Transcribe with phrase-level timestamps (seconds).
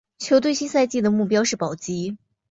[0.17, 2.17] 球队新赛季的目标是保级。